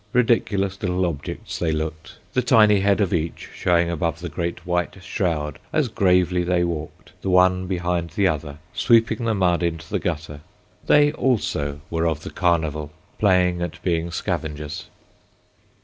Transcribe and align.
Ridiculous 0.13 0.81
little 0.81 1.05
objects 1.05 1.59
they 1.59 1.71
looked, 1.71 2.15
the 2.33 2.41
tiny 2.41 2.79
head 2.79 3.01
of 3.01 3.13
each 3.13 3.51
showing 3.53 3.91
above 3.91 4.19
the 4.19 4.29
great 4.29 4.65
white 4.65 4.97
shroud 5.03 5.59
as 5.71 5.89
gravely 5.89 6.43
they 6.43 6.63
walked, 6.63 7.11
the 7.21 7.29
one 7.29 7.67
behind 7.67 8.09
the 8.15 8.27
other, 8.27 8.57
sweeping 8.73 9.25
the 9.25 9.35
mud 9.35 9.61
into 9.61 9.87
the 9.87 9.99
gutter. 9.99 10.41
They 10.87 11.11
also 11.11 11.81
were 11.91 12.07
of 12.07 12.23
the 12.23 12.31
Carnival, 12.31 12.91
playing 13.19 13.61
at 13.61 13.79
being 13.83 14.09
scavengers. 14.09 14.87